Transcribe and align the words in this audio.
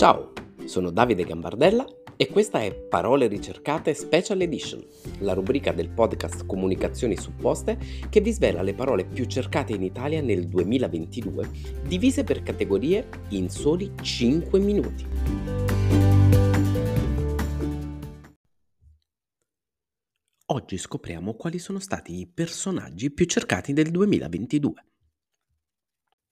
Ciao, 0.00 0.32
sono 0.64 0.90
Davide 0.90 1.24
Gambardella 1.24 1.84
e 2.16 2.28
questa 2.28 2.62
è 2.62 2.74
Parole 2.74 3.26
ricercate 3.26 3.92
Special 3.92 4.40
Edition, 4.40 4.82
la 5.18 5.34
rubrica 5.34 5.72
del 5.72 5.90
podcast 5.90 6.46
Comunicazioni 6.46 7.18
supposte 7.18 7.78
che 8.08 8.22
vi 8.22 8.32
svela 8.32 8.62
le 8.62 8.72
parole 8.72 9.04
più 9.04 9.26
cercate 9.26 9.74
in 9.74 9.82
Italia 9.82 10.22
nel 10.22 10.48
2022, 10.48 11.50
divise 11.86 12.24
per 12.24 12.42
categorie 12.42 13.10
in 13.32 13.50
soli 13.50 13.92
5 14.00 14.58
minuti. 14.58 15.06
Oggi 20.46 20.78
scopriamo 20.78 21.34
quali 21.34 21.58
sono 21.58 21.78
stati 21.78 22.20
i 22.20 22.26
personaggi 22.26 23.12
più 23.12 23.26
cercati 23.26 23.74
del 23.74 23.90
2022. 23.90 24.84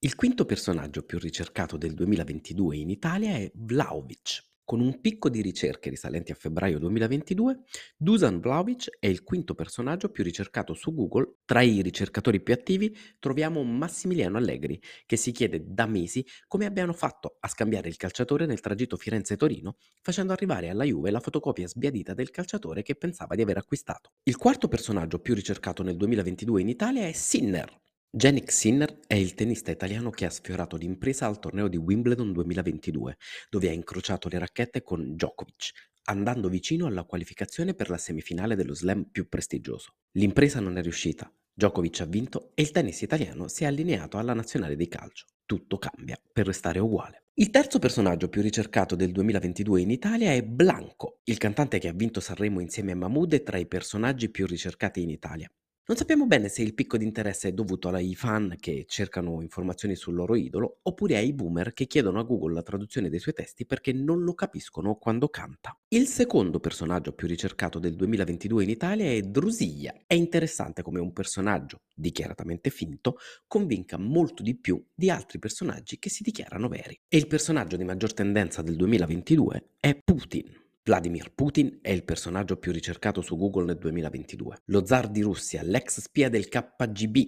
Il 0.00 0.14
quinto 0.14 0.44
personaggio 0.44 1.02
più 1.02 1.18
ricercato 1.18 1.76
del 1.76 1.92
2022 1.92 2.76
in 2.76 2.88
Italia 2.88 3.32
è 3.32 3.50
Vlaovic. 3.52 4.44
Con 4.62 4.78
un 4.78 5.00
picco 5.00 5.28
di 5.28 5.42
ricerche 5.42 5.90
risalenti 5.90 6.30
a 6.30 6.36
febbraio 6.36 6.78
2022, 6.78 7.64
Dusan 7.96 8.38
Vlaovic 8.38 8.98
è 9.00 9.08
il 9.08 9.24
quinto 9.24 9.56
personaggio 9.56 10.10
più 10.10 10.22
ricercato 10.22 10.72
su 10.74 10.94
Google. 10.94 11.38
Tra 11.44 11.62
i 11.62 11.82
ricercatori 11.82 12.40
più 12.40 12.54
attivi 12.54 12.96
troviamo 13.18 13.64
Massimiliano 13.64 14.36
Allegri, 14.36 14.80
che 15.04 15.16
si 15.16 15.32
chiede 15.32 15.64
da 15.66 15.86
mesi 15.86 16.24
come 16.46 16.66
abbiano 16.66 16.92
fatto 16.92 17.36
a 17.40 17.48
scambiare 17.48 17.88
il 17.88 17.96
calciatore 17.96 18.46
nel 18.46 18.60
tragitto 18.60 18.96
Firenze-Torino, 18.96 19.78
facendo 20.00 20.32
arrivare 20.32 20.68
alla 20.68 20.84
Juve 20.84 21.10
la 21.10 21.18
fotocopia 21.18 21.66
sbiadita 21.66 22.14
del 22.14 22.30
calciatore 22.30 22.82
che 22.82 22.94
pensava 22.94 23.34
di 23.34 23.42
aver 23.42 23.56
acquistato. 23.56 24.12
Il 24.22 24.36
quarto 24.36 24.68
personaggio 24.68 25.18
più 25.18 25.34
ricercato 25.34 25.82
nel 25.82 25.96
2022 25.96 26.60
in 26.60 26.68
Italia 26.68 27.04
è 27.04 27.10
Sinner, 27.10 27.80
Jannik 28.10 28.50
Sinner 28.50 29.00
è 29.06 29.16
il 29.16 29.34
tennista 29.34 29.70
italiano 29.70 30.08
che 30.08 30.24
ha 30.24 30.30
sfiorato 30.30 30.76
l'impresa 30.76 31.26
al 31.26 31.38
torneo 31.38 31.68
di 31.68 31.76
Wimbledon 31.76 32.32
2022, 32.32 33.18
dove 33.50 33.68
ha 33.68 33.72
incrociato 33.72 34.30
le 34.30 34.38
racchette 34.38 34.82
con 34.82 35.12
Djokovic, 35.12 35.72
andando 36.04 36.48
vicino 36.48 36.86
alla 36.86 37.04
qualificazione 37.04 37.74
per 37.74 37.90
la 37.90 37.98
semifinale 37.98 38.56
dello 38.56 38.74
slam 38.74 39.04
più 39.12 39.28
prestigioso. 39.28 39.96
L'impresa 40.12 40.58
non 40.58 40.78
è 40.78 40.82
riuscita, 40.82 41.30
Djokovic 41.52 42.00
ha 42.00 42.06
vinto 42.06 42.52
e 42.54 42.62
il 42.62 42.70
tennis 42.70 43.02
italiano 43.02 43.46
si 43.46 43.64
è 43.64 43.66
allineato 43.66 44.16
alla 44.16 44.32
nazionale 44.32 44.74
di 44.74 44.88
calcio. 44.88 45.26
Tutto 45.44 45.76
cambia 45.76 46.18
per 46.32 46.46
restare 46.46 46.78
uguale. 46.78 47.24
Il 47.34 47.50
terzo 47.50 47.78
personaggio 47.78 48.30
più 48.30 48.40
ricercato 48.40 48.96
del 48.96 49.12
2022 49.12 49.82
in 49.82 49.90
Italia 49.90 50.32
è 50.32 50.42
Blanco, 50.42 51.20
il 51.24 51.36
cantante 51.36 51.78
che 51.78 51.88
ha 51.88 51.92
vinto 51.92 52.20
Sanremo 52.20 52.60
insieme 52.60 52.92
a 52.92 52.96
Mahmood 52.96 53.34
è 53.34 53.42
tra 53.42 53.58
i 53.58 53.66
personaggi 53.66 54.30
più 54.30 54.46
ricercati 54.46 55.02
in 55.02 55.10
Italia. 55.10 55.52
Non 55.88 55.96
sappiamo 55.96 56.26
bene 56.26 56.50
se 56.50 56.60
il 56.60 56.74
picco 56.74 56.98
di 56.98 57.04
interesse 57.06 57.48
è 57.48 57.52
dovuto 57.52 57.88
ai 57.88 58.14
fan 58.14 58.56
che 58.60 58.84
cercano 58.86 59.40
informazioni 59.40 59.96
sul 59.96 60.12
loro 60.12 60.36
idolo 60.36 60.80
oppure 60.82 61.16
ai 61.16 61.32
boomer 61.32 61.72
che 61.72 61.86
chiedono 61.86 62.18
a 62.18 62.24
Google 62.24 62.52
la 62.52 62.62
traduzione 62.62 63.08
dei 63.08 63.18
suoi 63.18 63.32
testi 63.32 63.64
perché 63.64 63.94
non 63.94 64.22
lo 64.22 64.34
capiscono 64.34 64.96
quando 64.96 65.30
canta. 65.30 65.74
Il 65.88 66.06
secondo 66.06 66.60
personaggio 66.60 67.14
più 67.14 67.26
ricercato 67.26 67.78
del 67.78 67.96
2022 67.96 68.64
in 68.64 68.68
Italia 68.68 69.06
è 69.06 69.22
Drusia. 69.22 70.02
È 70.06 70.12
interessante 70.12 70.82
come 70.82 71.00
un 71.00 71.14
personaggio 71.14 71.80
dichiaratamente 71.94 72.68
finto 72.68 73.16
convinca 73.46 73.96
molto 73.96 74.42
di 74.42 74.58
più 74.58 74.84
di 74.94 75.08
altri 75.08 75.38
personaggi 75.38 75.98
che 75.98 76.10
si 76.10 76.22
dichiarano 76.22 76.68
veri. 76.68 77.00
E 77.08 77.16
il 77.16 77.26
personaggio 77.26 77.78
di 77.78 77.84
maggior 77.84 78.12
tendenza 78.12 78.60
del 78.60 78.76
2022 78.76 79.70
è 79.80 79.98
Putin. 80.04 80.67
Vladimir 80.88 81.34
Putin 81.34 81.80
è 81.82 81.90
il 81.90 82.02
personaggio 82.02 82.56
più 82.56 82.72
ricercato 82.72 83.20
su 83.20 83.36
Google 83.36 83.66
nel 83.66 83.76
2022. 83.76 84.62
Lo 84.66 84.86
zar 84.86 85.08
di 85.10 85.20
Russia, 85.20 85.60
l'ex 85.62 86.00
spia 86.00 86.30
del 86.30 86.48
KGB, 86.48 87.18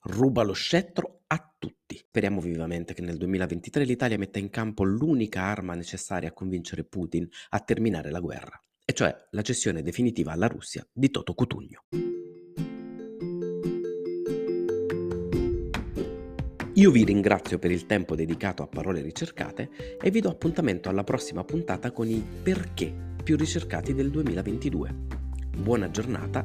ruba 0.00 0.42
lo 0.42 0.52
scettro 0.52 1.22
a 1.28 1.54
tutti. 1.58 1.96
Speriamo 1.96 2.42
vivamente 2.42 2.92
che 2.92 3.00
nel 3.00 3.16
2023 3.16 3.84
l'Italia 3.84 4.18
metta 4.18 4.38
in 4.38 4.50
campo 4.50 4.84
l'unica 4.84 5.40
arma 5.40 5.74
necessaria 5.74 6.28
a 6.28 6.32
convincere 6.32 6.84
Putin 6.84 7.26
a 7.48 7.60
terminare 7.60 8.10
la 8.10 8.20
guerra, 8.20 8.62
e 8.84 8.92
cioè 8.92 9.16
la 9.30 9.42
cessione 9.42 9.80
definitiva 9.80 10.32
alla 10.32 10.46
Russia 10.46 10.86
di 10.92 11.10
Toto 11.10 11.32
Cutugno. 11.32 11.84
Io 16.80 16.90
vi 16.90 17.04
ringrazio 17.04 17.58
per 17.58 17.70
il 17.70 17.84
tempo 17.84 18.14
dedicato 18.14 18.62
a 18.62 18.66
parole 18.66 19.02
ricercate 19.02 19.98
e 20.00 20.10
vi 20.10 20.20
do 20.20 20.30
appuntamento 20.30 20.88
alla 20.88 21.04
prossima 21.04 21.44
puntata 21.44 21.90
con 21.90 22.08
i 22.08 22.24
perché 22.42 22.90
più 23.22 23.36
ricercati 23.36 23.92
del 23.92 24.08
2022. 24.08 24.94
Buona 25.58 25.90
giornata 25.90 26.42